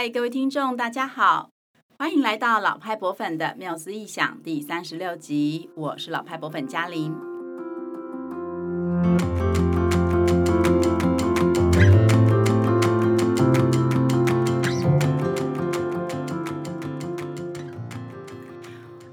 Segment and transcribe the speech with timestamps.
[0.00, 1.50] 嗨，各位听众，大家好，
[1.98, 7.12] 欢迎来到老派博粉的妙思异想第三十六集，我是老派博粉嘉玲。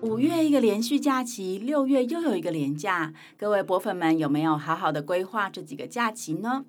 [0.01, 6.65] 五月一个连续假期，六月又有一个连假，各位博粉们有没有好好的规划这几个假期呢？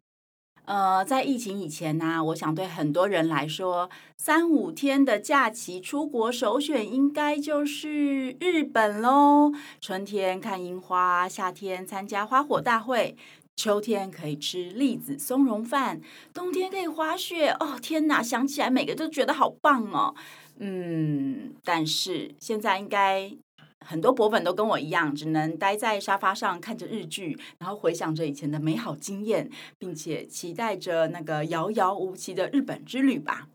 [0.67, 9.53] 呃，在疫情以前呢、我想对很多人来说，三五天的假期出国首选应该就是日本喽。
[9.81, 13.17] 春天看樱花，夏天参加花火大会，
[13.55, 16.01] 秋天可以吃栗子松茸饭，
[16.35, 17.51] 冬天可以滑雪。
[17.61, 20.17] 哦，天哪，想起来每个都觉得好棒哦。
[20.59, 23.37] 嗯，但是现在应该。
[23.87, 33.49] 很多博粉都跟我一样，只能待在沙发上看着日剧，然后回想着以前的美好经验，并且期待着那个遥遥无期的日本之旅吧。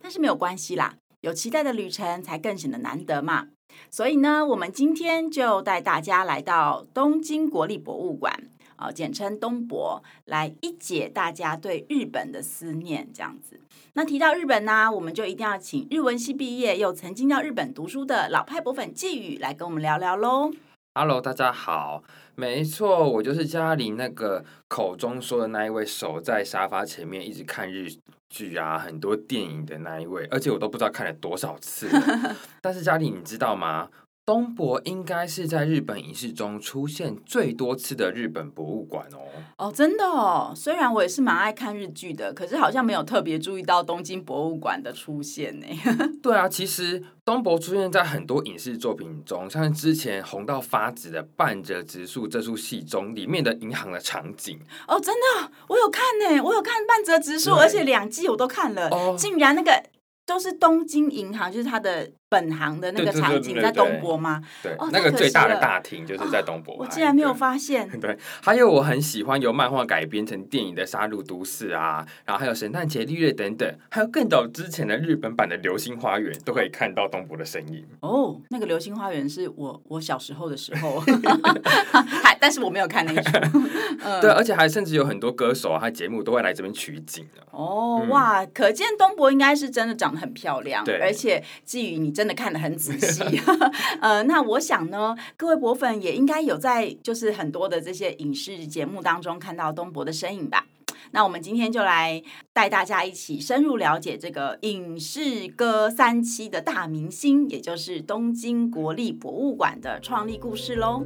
[0.00, 3.48] 但是没有关系啦，有期待的旅程才更显得难得嘛。
[3.90, 8.50] 所以呢，我们今天就带大家来到东京国立博物馆。
[8.76, 13.58] 啊，简称东博，来一解大家对日本的思念，这样子。
[13.98, 20.52] 那提到日本呢、啊，我们就一定要请日文系毕业又曾经到日本读书的老派博粉季宇来跟我们聊聊喽。
[20.94, 27.88] Hello，大家好，没错，我就是嘉玲那个口中说的那一位，守在沙发前面一直看日
[28.28, 31.88] 剧啊，很多电影的那一位，而且我都不知道看了多少次。
[32.60, 33.88] 但是嘉玲，你知道吗？
[34.26, 39.20] 东博应该是在日本影视中出现最多次的日本博物馆哦。
[39.56, 40.52] 哦，真的哦。
[40.52, 45.66] 虽然我也是蛮爱看日剧的，可是好像没有特别注意到东京博物馆的出现呢。
[46.20, 54.58] 对啊，其实东博出现在很多影视作品中，像之前红到发紫的《半泽直树》这出戏中里面的银行的场景。
[54.88, 58.88] 哦，真的，我有看呢，我有看《半泽直树》，而且两季我都看了。
[58.88, 59.84] 哦，竟然那个
[60.26, 62.10] 都是东京银行，就是它的。
[62.28, 64.42] 本行的那个场景在东博吗？
[64.60, 66.76] 对，哦、那个最大的大厅就是在东博、哦。
[66.80, 67.88] 我竟然没有发现。
[67.88, 77.86] 对， 对，还有我很喜欢由漫画改编成电影的《杀戮都市》啊，然后还有《神探伽利略》等等，还有更早之前的日本版的《流星花园》，都可以看到东博的身影。
[78.00, 80.98] 哦，那个《流星花园》是我我小时候的时候，
[82.24, 83.38] 还但是我没有看那一出。
[84.02, 87.42] 嗯、对，而且还甚至有很多歌手啊，他节目都会来这边取景的。
[87.52, 92.15] 哦、嗯、哇，可见东博应该是真的长得很漂亮，对，而且基于你。
[92.16, 93.22] 真的看得很仔细，
[94.00, 100.64] 呃，那我想呢，各位博粉也应该有在就是很多的这些影视节目当中看到东博的身影吧？
[101.10, 102.22] 那我们今天就来
[102.54, 111.04] 带大家一起深入了解这个影视歌三期的大明星，也就是东京国立博物馆的创立故事喽。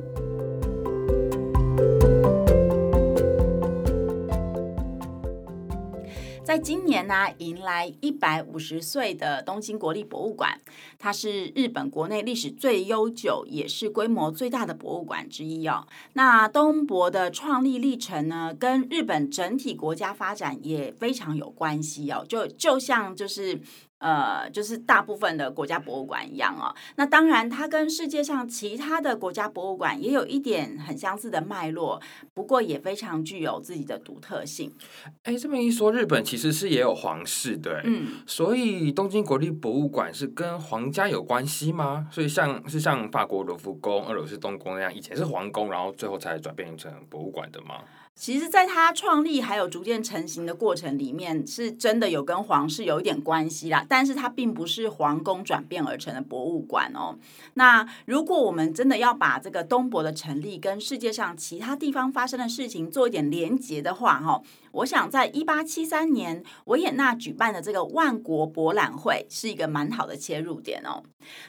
[6.51, 10.61] 在今年呢、迎来一百五十岁的东京国立博物馆，
[10.99, 15.87] 它是日本国内历史最悠久，也是规模最大的博物馆之一哦。
[16.15, 22.27] 那东博的创立历程呢，跟日本整体国家发展也非常有关系哦。
[22.29, 23.61] 就就像就是。
[24.01, 26.75] 呃，就是大部分的国家博物馆一样哦。
[26.97, 32.01] 那当然，它跟世界上其他的国家博物馆也有一点很相似的脉络，
[32.33, 34.73] 不过也非常具有自己的独特性。
[35.25, 42.09] 哎，这么一说，日本其实是也有皇室的，嗯，所以东京国立博物馆是跟皇家有关系吗？
[42.11, 47.85] 所以像是像法国罗浮宫、俄罗斯东宫那样，以前是皇宫，然后最后才转变成博物馆的吗？
[48.21, 53.87] 其实，在它创立还有逐渐成型的过程里面，是真的有跟皇室有一点关系啦。
[53.89, 57.17] 但是它并不是皇宫转变而成的博物馆哦。
[57.55, 64.43] 那如果我们真的要把这个东博的成立跟世界上其他地方发生的事情做一点连结的话，哈，
[64.73, 71.03] 我想在一八七三年维也纳举办的这个万国博览会是一个蛮好的切入点哦。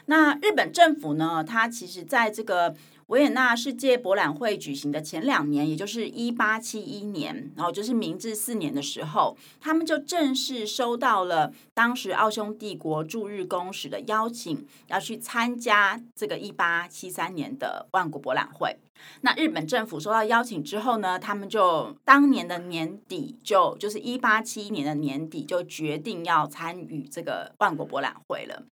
[0.06, 2.74] 那日本政府呢，它其实在这个。
[3.12, 18.78] 维也纳世界博览会举行的前两年，也就是一八七一年，然后就是明治四年的时候，他们就正式收到了当时奥匈帝国驻日公使的邀请，要去参加这个一八七三年的万国博览会。
[19.20, 28.64] 那日本政府收到邀请之后呢，他们就当年的年底就就是一八七一年的年底就决定要参与这个万国博览会了。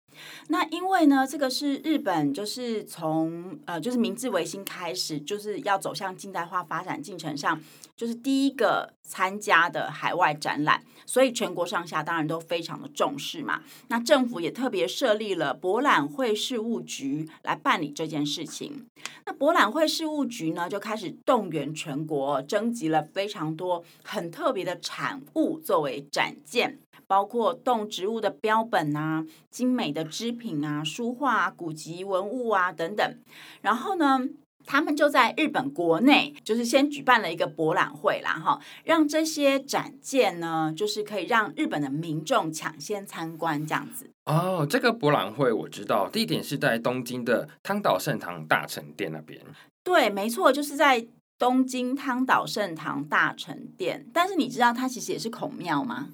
[0.49, 7.61] 那因为呢，这个是日本，就是从呃，就是明治维新开始，就是要走向近代化发展进程上，
[7.97, 13.63] 就是第一个参加的海外展览，所以全国上下当然都非常的重视嘛。
[13.89, 18.87] 那政府也特别设立了博览会事务局来办理这件事情。
[19.25, 33.19] 那博览会事务局呢，就开始动员全国，征集了非常多很特别的产物作为展件，包括动植物的标本啊、精美的织品啊、书画啊、古籍文物啊等等。
[33.63, 34.29] 然后呢，
[34.71, 44.11] 他们就在日本国内，就是先举办了一个博览会啦，哈，让这些展件呢，就是可以让日本的民众抢先参观这样子。
[44.27, 49.41] 哦，这个博览会我知道，地点是在东京的汤岛圣堂大成殿那边。
[49.83, 54.07] 对，没错，就是在东京汤岛圣堂大成殿。
[54.13, 56.11] 但是你知道它其实也是孔庙吗？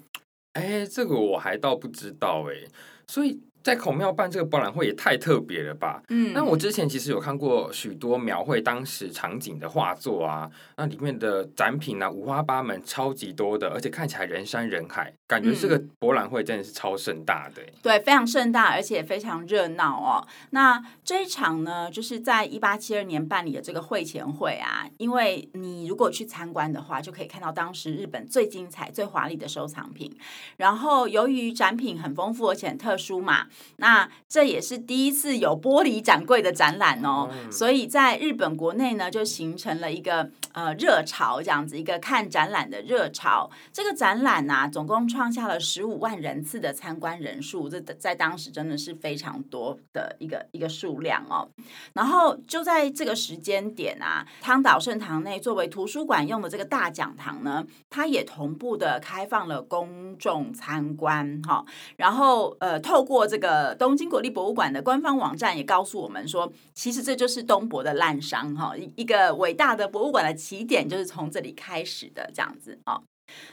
[0.53, 2.69] 哎，这个我还倒不知道哎，
[3.07, 3.41] 所以。
[3.65, 5.99] 在孔庙办这个博览会也太特别了吧？
[6.09, 10.47] 嗯，那我之前其实有看过许多描绘当时场景的画作啊，
[10.77, 17.63] 那里面的展品啊，五花八门，超级多的，而且看起来人山人海，感觉这个博览会真的是超盛大的。
[17.81, 20.27] 对，非常盛大，而且非常热闹哦。
[20.51, 30.15] 那这一场呢，就是在一八七二年办理的这个会前会啊，因为你如果去参观的话，就可以看到当时日本最精彩、最华丽的收藏品。
[30.57, 33.47] 然后由于展品很丰富而且很特殊嘛。
[33.77, 43.49] 那这也是第一次有玻璃展柜的展览哦，所以在日本国内呢，就形成了一个呃热潮，这样子一个看展览的热潮。
[43.73, 51.47] 这个展览啊，总共创下了十五万人次的参观人数，这在当时真的是非常多的一个一个数量哦。
[51.93, 61.65] 然后就在这个时间点啊，汤岛圣堂内作为图书馆用的这个大讲堂呢，它也同步的开放了公众参观哈、哦。
[61.97, 63.44] 然后呃，透过这个。
[63.45, 73.01] 呃，东京国立博物馆的官方网站也告诉我们说，其实这就是东博的滥觞哈，一一个伟大的博物馆的起点就是从这里开始的这样子啊。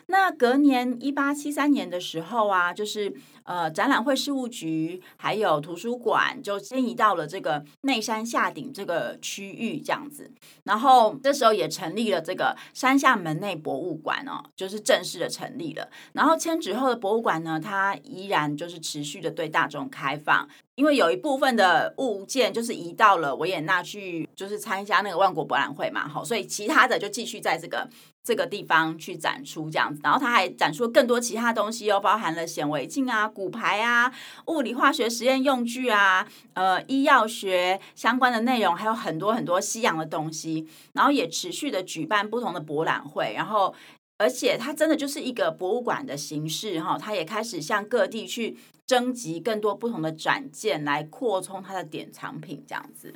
[0.06, 3.14] 那隔年一八七三年的时候啊，就是
[3.44, 10.30] 呃展览会事务局还有图书馆就迁移到了这个内山下顶这个区域这样子，
[10.64, 15.88] 然后这时候也成立了这个山下门内博物馆哦，就是正式的成立了。
[16.12, 27.88] 然后迁址后的博物馆呢，它依然就是持续的对大众开放，因为有一部分的物件就是移到了维也纳去，就是参加那个万国博览会嘛，好，所以其他的就继续在这个。
[28.24, 34.12] 这个地方去展出这样子，然后他还展出了更多其他东西哦，包含了显微镜啊、骨牌啊、
[34.46, 36.24] 物理化学实验用具啊、
[36.54, 40.68] 呃医药学相关的内容，还有很多很多西洋的东西。
[40.92, 43.74] 然后也持续的举办不同的博览会，然后
[44.18, 48.56] 而且它真的就是一个博物馆的形式哈，它也开始向各地去
[48.92, 53.14] 征集更多不同的展件来扩充它的典藏品这样子。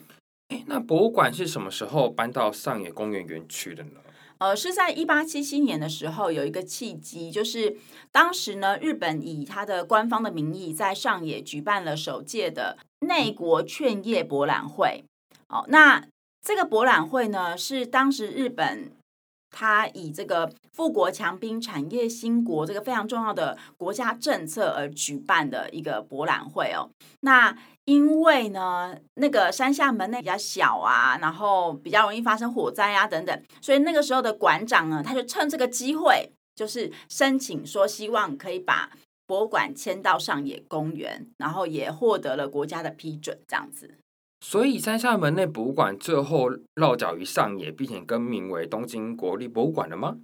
[0.48, 4.00] 诶，那博物馆是什么时候搬到上野公园园区的呢？
[4.38, 7.76] 呃，是在一八七七年的时候有一个契机，就是
[8.10, 15.04] 当时呢，日本以它的官方的名义在上野举办了首届的内国劝业博览会。
[15.50, 16.06] 哦，那
[16.40, 18.90] 这个博览会呢，是当时日本
[19.58, 26.90] 他以这个富国强兵、产业兴国这个非常重要的国家政策而举办的一个博览会哦。
[27.20, 27.56] 那
[27.86, 38.90] 因为呢，那个山下门内比较小啊，然后比较容易发生火灾啊等等，所以那个时候的馆长呢，他就趁这个机会，就是申请说希望可以把
[39.26, 43.94] 博物馆迁到上野公园，然后也获得了国家的批准，这样子。
[44.48, 50.18] 所以山下门内博物馆最后落脚于上野，并且更名为东京国立博物馆了吗？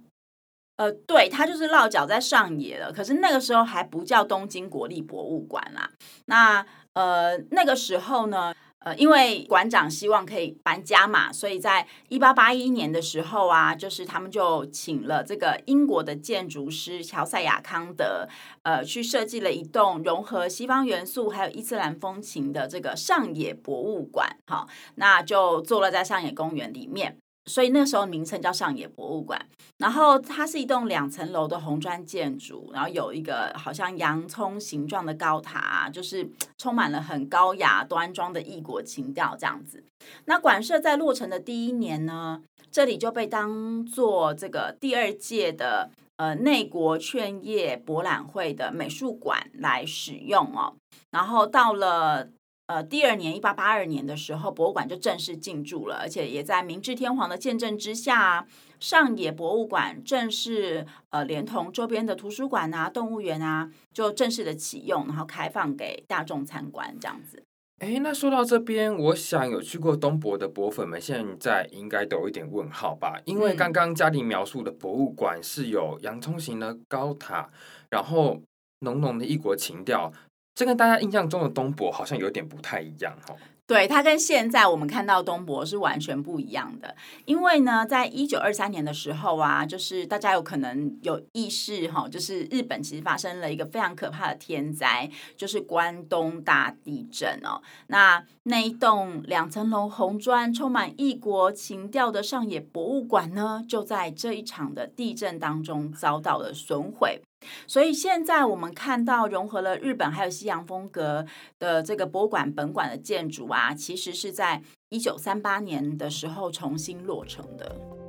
[0.77, 5.91] 呃，对，它就是落脚在上野了，可是那个时候还不叫东京国立博物馆啦。
[6.27, 18.27] 那呃，那个时候呢，呃，因为馆长希望可以搬家嘛，所以在一八八一年的时候啊，就是他们就请了这个英国的建筑师乔赛亚康德，
[18.63, 24.37] 呃，去设计了一栋融合西方元素还有伊斯兰风情的这个上野博物馆。
[24.45, 27.22] 好，那就坐落在上野公园里面。
[27.45, 29.45] 所以那时候名称叫上野博物馆，
[29.77, 39.83] 然后它是一栋两层楼的红砖建筑，然后有一个好像洋葱形状的高塔，就是 充满了很高雅端庄的异国情调这样子。
[40.25, 50.75] 那馆舍在落成的第一年呢，这里就被当做这个第二届的呃内国劝业博览会的美术馆来使用哦，
[51.11, 52.29] 然后到了。
[52.73, 58.47] 呃，第二年一八八二年的时候，博物馆就正式进驻了，而且也在明治天皇的见证之下，
[58.79, 67.43] 上野博物馆正式呃连同周边的图书馆啊、动物园啊，就正式的启用，然后开放给大众参观这样子。
[67.77, 73.21] 哎，那说到这边，我想有去过东博的博粉们，现在应该都有一点问号吧？
[73.25, 77.51] 因为刚刚嘉玲描述的博物馆是有洋葱型的高塔，
[77.91, 78.41] 然后
[78.79, 80.11] 浓浓的异国情调，
[80.55, 83.35] 这跟大家印象中的东博好像有点不太一样哈。
[83.65, 86.93] 对，它跟现在我们看到东博是完全不一样的，
[87.23, 97.61] 因为呢，在一九二三年的时候啊，就是大家有可能有意识哈，就是日本其实发生了一个非常可怕的天灾，就是关东大地震哦。
[97.87, 107.21] 那那一栋两层楼红砖、充满异国情调的上野博物馆呢，就在这一场的地震当中遭到了损毁。
[107.67, 111.25] 所以现在我们看到融合了日本还有西洋风格
[111.59, 118.02] 的这个博物馆本馆的建筑啊，其实是在一九三八年的时候重新落成的。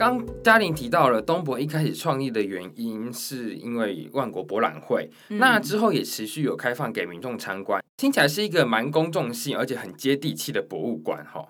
[0.00, 11.46] 刚嘉玲提到了东博一开始创立的原因，是因为万国博览会，嗯、那之后也持续有开放给民众参观，听起来是一个蛮公众性而且很接地气的博物馆哈。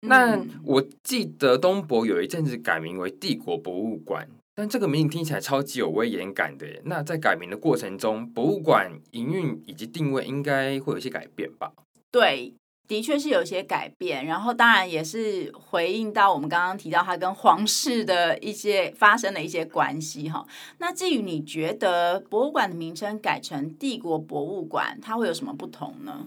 [0.00, 6.66] 那我记得东博有一阵子改名为帝国博物馆，但这个名字听起来超级有威严感的。
[6.84, 11.72] 那在改名的过程中，博物馆营运以及定位应该会有一些改变吧？
[12.12, 12.52] 对。
[12.86, 20.46] 的确是有些改变，然后当然也是回应到我们刚刚提到它跟皇室的一些发生的一些关系哈。
[20.78, 26.26] 那至于你觉得博物馆的名称改成帝国博物馆，它会有什么不同呢？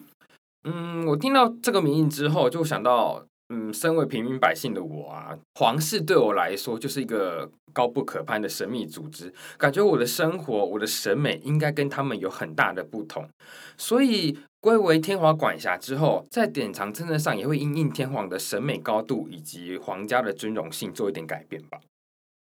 [0.64, 3.26] 嗯，我听到这个名字之后，就想到。
[3.50, 13.28] 嗯，身为平民百姓的我啊，皇室对我来说就是一个高不可攀的神秘组织，感觉我的生活、我的审美应该跟他们有很大的不同，
[13.78, 21.80] 所以归为天皇管辖之后，在典藏政策上也会因应天皇的审美高度以及皇家的尊荣性做一点改变吧。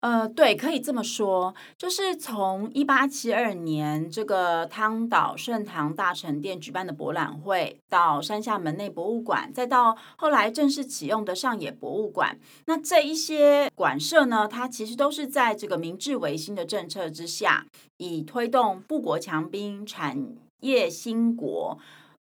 [0.00, 21.78] 呃，对，可以这么说，就是从一八七二年这个汤岛圣堂大成殿举办的博览会，到山下门内博物馆，再到后来正式启用的上野博物馆，那这一些馆舍呢，它其实都是在这个明治维新的政策之下，以推动富国强兵、产业兴国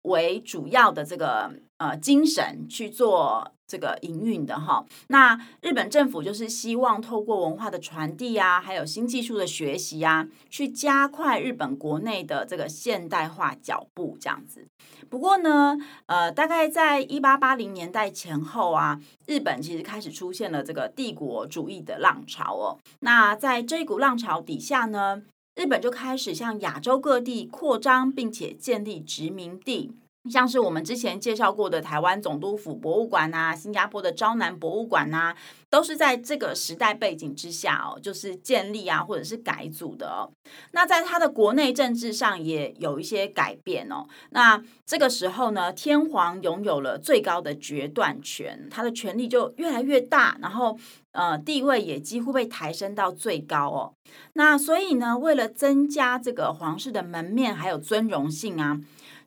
[0.03, 3.51] 为主要的这个呃精神去做。
[3.72, 14.67] 这个营运的哈，那日本政府就是希望透过文化的传递啊，还有新技术的学习啊，去加快日本国内的这个现代化脚步这样子。
[15.10, 15.77] 不过呢，
[16.08, 22.77] 呃，大概在一八八零年代前后啊，日本其实开始出现了这个帝国主义的浪潮哦。
[23.00, 25.22] 那在这一股浪潮底下呢，
[25.53, 29.91] 日本就开始向亚洲各地扩张，并且建立殖民地。
[30.29, 35.35] 像是我们之前介绍过的台湾总督府博物馆啊，新加坡的昭南博物馆啊，
[35.67, 40.29] 都是在这个时代背景之下哦，就是建立啊，或者是改组的哦。
[40.73, 44.05] 那在他的国内政治上也有一些改变哦。
[44.29, 50.77] 那这个时候呢，天皇拥有了最高的决断权，他的权力就越来越大，然后
[51.13, 53.93] 呃，地位也几乎被抬升到最高哦。
[54.33, 58.79] 那所以呢，为了增加这个皇室的门面还有尊荣性啊。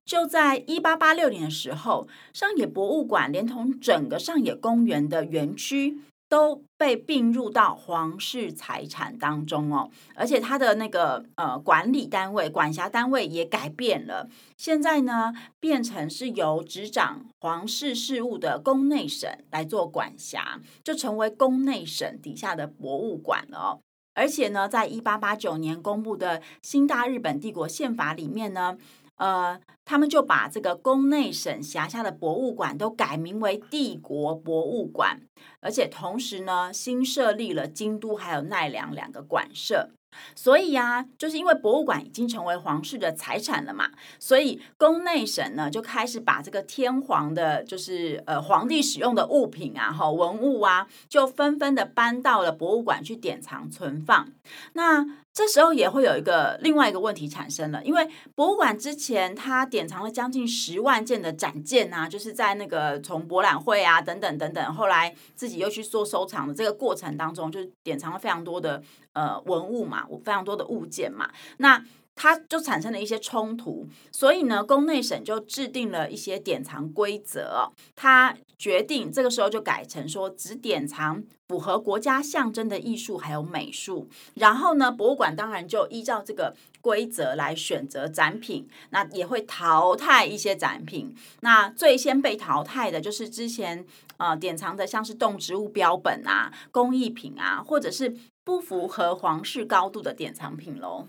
[0.04, 23.80] 就在一八八六年的时候，上野博物馆连同整个上野公园的园区都被并入到皇室财产当中哦，而且它的那个呃管理单位、管辖单位也改变了，现在呢变成是由执掌皇室事务的宫内省来做管辖，就成为宫内省底下的博物馆了哦。
[24.14, 28.76] 而且呢，在一八八九年公布的新大日本帝国宪法里面呢。
[29.16, 35.20] 呃，他们就把这个宫内省辖下的博物馆都改名为帝国博物馆，
[35.60, 39.90] 而且同时呢，新设立了京都还有奈良两个馆舍。
[40.36, 43.90] 所以呀，就是因为博物馆已经成为皇室的财产了嘛，
[44.20, 54.28] 所以宫内省呢就开始把这个天皇的，就是呃皇帝使用的物品啊、哈文物啊，就纷纷的搬到了博物馆去典藏存放。
[54.74, 68.80] 那这时候也会有一个另外一个问题产生了，因为博物馆之前它典藏了将近十万件的展件啊，就是在那个从博览会啊等等等等，后来自己又去做收藏的这个过程当中，就典藏了非常多的
[69.12, 71.84] 呃文物嘛，非常多的物件嘛，那。
[72.16, 77.72] 它就产生了一些冲突，所以呢，宫内省就制定了一些典藏规则。
[77.96, 84.08] 他决定这个时候就改成说，只典藏符合国家象征的艺术还有美术。
[84.34, 91.14] 然后呢，博物馆当然就依照这个规则来选择展品，那也会淘汰一些展品。
[91.40, 93.84] 那最先被淘汰的就是之前
[94.18, 101.08] 呃典藏的像是动植物标本啊、工艺品啊，或者是不符合皇室高度的典藏品喽。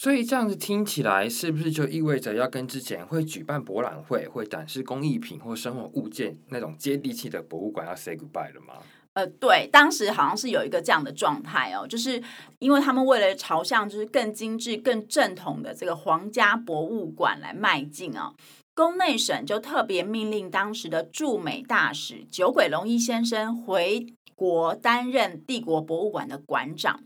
[0.00, 8.74] 所以这样子听起来，是不是就意味着要跟之前会举办博览会、会展示工艺品或生活物件那种接地气的博物馆要 say goodbye 了吗？
[9.14, 12.22] 呃，对，当时好像是有一个这样的状态哦，就是
[12.60, 18.32] 因为他们为了朝向就是更精致、更正统的这个皇家博物馆来迈进、哦，
[18.76, 24.06] 宫内省就特别命令当时的驻美大使酒鬼龙一先生回
[24.38, 27.00] 国担任帝国博物馆的馆长。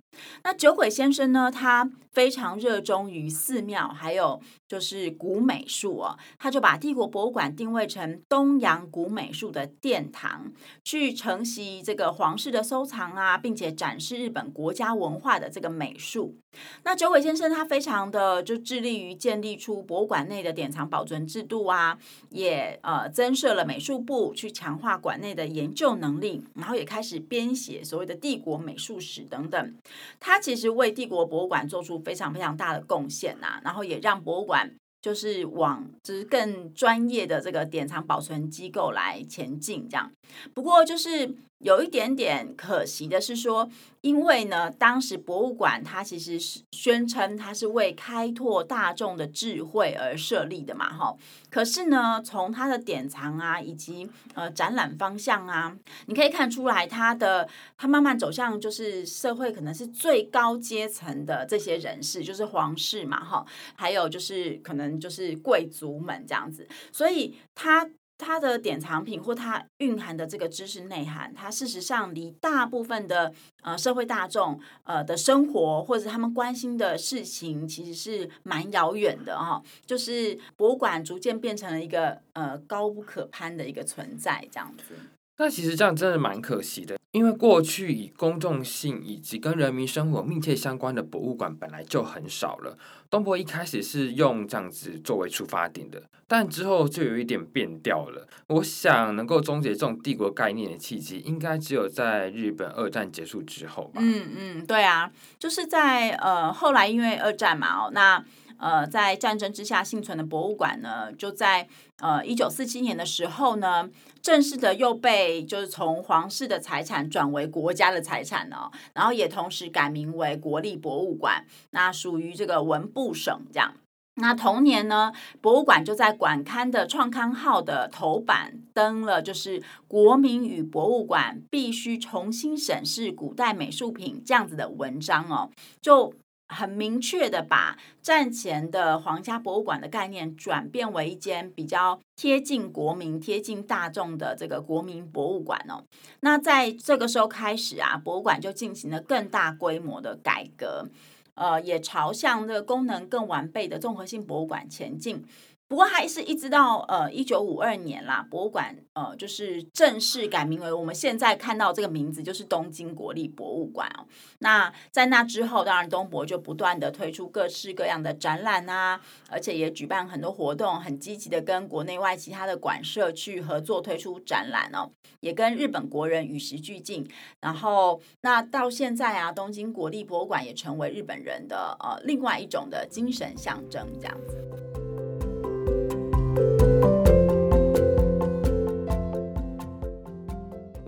[0.44, 4.38] 那酒鬼先生呢，他非常热衷于寺庙，还有
[4.72, 10.50] 就是古美术哦，他就把帝国博物馆定位成东洋古美术的殿堂，
[10.82, 16.38] 去承袭这个皇室的收藏啊，并且展示日本国家文化的这个美术。
[16.84, 21.98] 那九尾先生他非常的就致力于建立出博物馆内的典藏保存制度啊，
[22.30, 29.74] 也呃增设了美术部去强化馆内的研究能力，然后也开始编写所谓的帝国美术史等等。
[30.18, 34.61] 他其实为帝国博物馆做出非常非常大的贡献呐，然后也让博物馆
[35.02, 40.10] 就是往就是更专业的这个典藏保存机构来前进这样。
[40.54, 41.36] 不过就是。
[41.62, 51.16] 有一点点可惜的是说，因为呢，当时博物馆它其实是宣称它是为开拓大众的智慧而设立的嘛，哈。
[51.48, 55.76] 可是呢，从它的典藏啊，以及呃展览方向啊，
[56.06, 67.88] 你可以看出来，它的它慢慢走向就是社会可能是最高阶层的这些人士，就是皇室嘛，哈，还有就是可能就是贵族们这样子，所以它。
[68.24, 79.62] 它的典藏品或它蕴含的这个知识内涵，它事实上离大部分的呃社会大众呃的生活或者他们关心的事情，其实是蛮遥远的、哦。
[79.84, 84.94] 就是博物馆逐渐变成了一个呃高不可攀的一个存在，这样子。
[85.38, 92.76] 那其实这样真的蛮可惜的，因为过去以公众性以及跟人民生活密切相关的博物馆本来就很少了。
[93.10, 98.26] 东博一开始是用这样子作为出发点的，但之后就有一点变调了。
[98.46, 104.00] 我想能够终结这种帝国概念的契机，应该只有在日本二战结束之后吧。
[104.02, 108.24] 嗯嗯，对啊，就是在呃后来因为二战嘛，哦那。
[108.62, 111.66] 呃，在战争之下幸存的博物馆呢，就在
[112.00, 113.90] 呃一九四七年的时候呢，
[114.22, 123.74] 正式的又被就是从皇室的财产转为国家的财产哦，然后也同时改名为国立博物馆，那属于这个文部省这样。
[124.14, 136.14] 那同年呢，博物馆就在馆刊的创刊号的头版登了，就是国民与博物馆必须重新审视古代美术品这样子的文章哦，就。
[136.52, 145.82] 很明确的把战前的皇家博物馆的概念转变为一间比较贴近国民、贴近大众的这个国民博物馆哦。
[146.20, 150.88] 那在这个时候开始啊，博物馆就进行了更大规模的改革，
[151.34, 155.24] 呃，也朝向这个功能更完备的综合性博物馆前进。
[155.72, 164.04] 不过还是一直到呃一九五二年啦，博物馆呃就是正式改名为我们现在看到这个名字，就是东京国立博物馆哦。
[164.40, 177.08] 那在那之后，当然东博就不断的推出各式各样的展览啊，而且也举办很多活动，很积极的跟国内外其他的馆舍去合作推出展览哦，也跟日本国人与时俱进。
[177.40, 184.91] 然后那到现在啊，东京国立博物馆也成为日本人的呃另外一种的精神象征，这样子。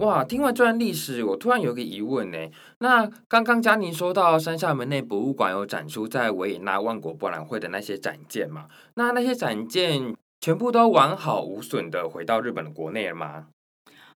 [0.04, 2.36] 哇，听完这段历史，我突然有个疑问呢。
[2.80, 8.66] 那刚刚嘉宁说到山下门内博物馆有展出在维也纳万国博览会的那些展件嘛？
[8.96, 13.46] 那那些展件全部都完好无损的回到日本的国内了吗？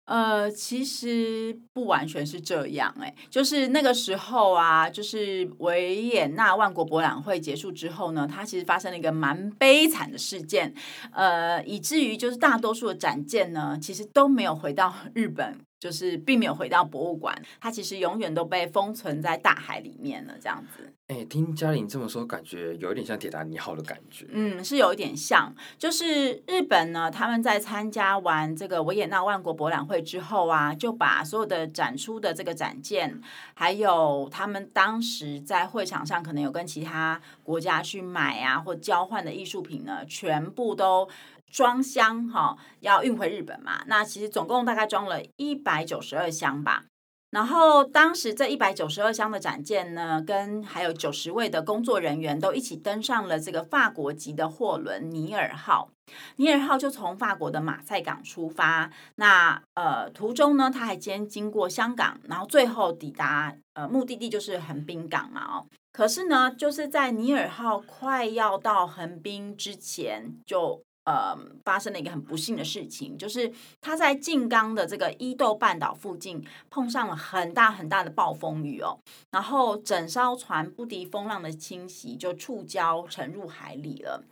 [0.05, 10.73] 呃，其实不完全是这样，哎，就是那个时候啊，就是维也纳万国博览会结束之后呢，它其实发生了一个蛮悲惨的事件，
[11.11, 15.59] 呃，以至于就是大多数的展件呢，其实都没有回到日本。
[15.79, 20.91] 就是并没有回到博物馆，它其实永远都被封存在大海里面了，这样子。
[21.07, 24.25] 哎、欸，听嘉玲这么说，感觉有一点像铁达尼号的感觉。
[24.31, 25.53] 嗯，是有一点像。
[25.77, 33.21] 就是日本呢，他们在参加完这个维也纳万国博览会之后啊，就把所有的展出的这个展件，
[33.53, 41.07] 还有他们当时在会场上可能有跟其他国家去买啊或交换的艺术品呢，全部都。
[41.51, 43.81] 装箱哈，要运回日本嘛？
[43.87, 46.85] 那其实总共大概装了一百九十二箱吧。
[47.31, 55.89] 然后当时这一百九十二箱的展件呢，跟还有九十位的工作人员都一起登上了这个法国籍的货轮尼尔号。
[56.37, 65.65] 尼尔号就从法国的马赛港出发，那呃途中呢，他还先经过香港，然后最后抵达呃目的地就是横滨港嘛哦。
[65.91, 70.81] 可是呢，就是在尼尔号快要到横滨之前就。
[71.05, 78.99] 呃，发生了一个很不幸的事情，就是他在静冈的这个伊豆半岛附近碰上了很大很大的暴风雨哦，
[79.31, 84.23] 然后整艘船不敌风浪的侵袭，就触礁沉入海里了。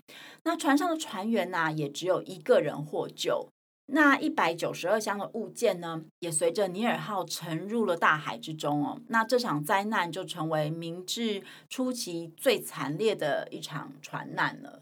[0.44, 3.48] 那船上的船员呢、也只有一个人获救。
[3.88, 9.00] 那一百九十二箱的物件呢，也随着尼尔号沉入了大海之中哦。
[9.10, 14.82] 那这场灾难就成为明治初期最惨烈的一场船难了。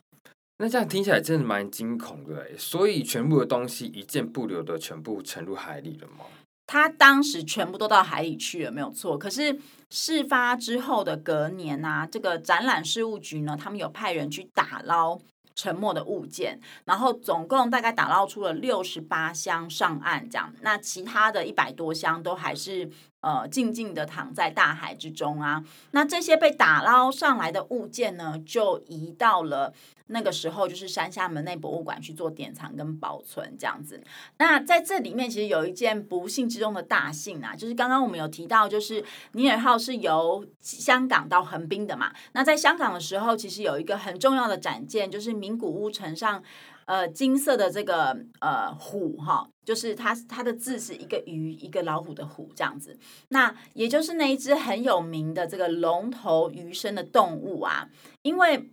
[0.62, 6.26] 那这样听起来真的蛮惊恐的诶，所以全部的东西一件不留的全部沉入海里了吗？
[6.68, 9.18] 他当时全部都到海里去了，没有错。
[9.18, 15.20] 可是事发之后的隔年啊，这个展览事务局呢，他们有派人去打捞
[15.56, 20.54] 沉没的物件，然后总共大概打捞出了六十八箱上岸，这样。
[20.62, 22.88] 那其他的一百多箱都还是
[23.22, 25.64] 呃静静的躺在大海之中啊。
[25.92, 29.74] 那这些被打捞上来的物件呢，就移到了。
[30.14, 34.04] 那个时候就是山下门内博物馆去做典藏跟保存这样子。
[34.40, 42.12] 那在这里面其实有一件不幸之中的大幸啊，就是刚刚我们有提到，就是尼尔号是由香港到横滨的嘛。
[42.34, 46.44] 那在香港的时候，其实有一个很重要的展件，就是名古屋城上
[46.86, 52.98] 呃金色的这个呃虎哈，就是它它的字是一个鱼一个老虎的虎这样子。
[53.30, 57.90] 那也就是那一只很有名的这个龙头鱼身的动物啊，
[58.22, 58.72] 因为。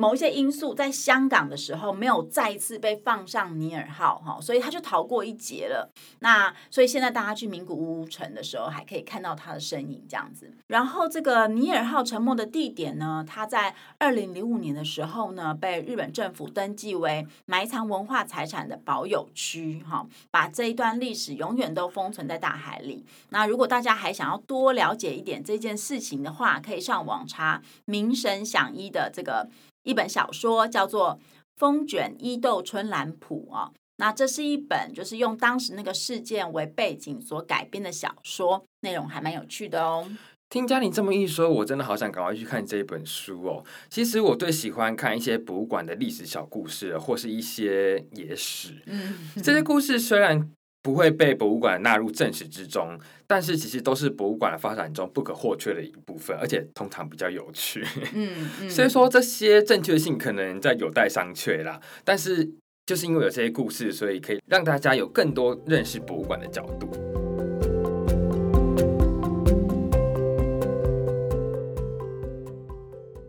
[0.00, 5.90] 某一些因素，在香港的时候没有再次被放上尼尔号哈，所以他就逃过一劫了。
[6.20, 10.52] 那所以现在大家去名古屋城的时候，还可以看到他的身影这样子。
[10.68, 23.04] 然后这个尼尔号沉没的地点呢，它在二零零五年的时候呢，被日本政府登记为埋藏文化财产的保有区哈，把这一段历史永远都封存在大海里。
[23.30, 29.48] 那如果大家还想要多了解一点这件事情的话，可以上网查名神响一的这个。
[29.88, 31.18] 一本小说叫做
[31.56, 40.06] 《风卷伊豆春兰谱》啊，那这是一本就是用当时那个事件为背景所改编的小说，内容还蛮有趣的哦。
[40.50, 43.64] 听嘉玲这么一说，我真的好想赶快去看这本书哦。
[43.88, 48.82] 其实我最喜欢看一些博物馆的历史小故事，或是一些野史。
[48.84, 50.50] 嗯， 这些故事虽然。
[50.80, 57.84] 不会被博物馆纳入正史之中，但是其实都是博物馆的发展中不可或缺的一部分，而且通常比较有趣。
[58.14, 61.80] 嗯， 嗯，所以说这些正确性可能在有待商榷啦。
[62.04, 62.48] 但是
[62.86, 66.88] 就是因为有这些故事，所以可以让大家有更多认识博物馆的角度。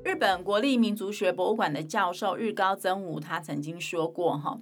[0.03, 4.59] 日本国立民族学博物馆的教授日高曾武他曾经说过哈。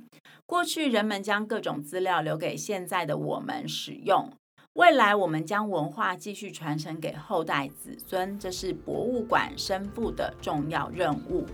[0.48, 4.32] 过去人们将各种资料留给现在的我们使用，
[4.74, 11.46] 未来我们将文化继续传承给后代子孙，这是博物馆身负的重要任务。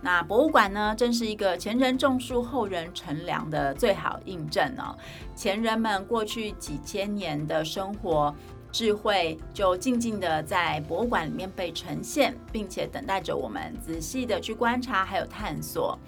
[0.00, 4.96] 那博物馆呢，正是一个前人种树，后人乘凉的最好印证哦。
[5.34, 8.32] 前人们过去几千年的生活
[8.70, 15.98] 智慧，就静静的在博物馆里面被呈现，并且等待着我们仔细的去观察，还有探索。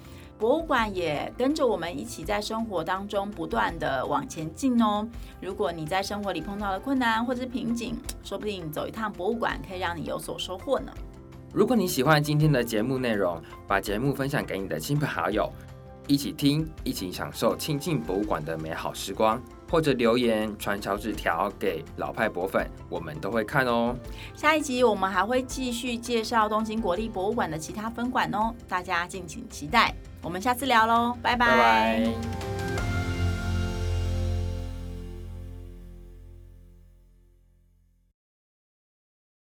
[0.41, 5.07] 博物馆也跟着我们一起在生活当中不断的往前进哦。
[5.39, 10.91] 如果你在生活里碰到了困难或者瓶颈，说不定走一趟博物馆可以让你有所收获呢。
[11.53, 15.47] 如果你喜欢今天的节目内容，把节目分享给你的亲朋好友，
[16.07, 23.95] 一起听，一起享受亲近博物馆的美好时光，或者留言传小纸条给老派博粉，我们都会看哦。
[24.33, 29.93] 下一集我们还会继续介绍东京国立博物馆的其他分馆哦，大家敬请期待。
[30.21, 32.90] 我们下次聊喽拜拜。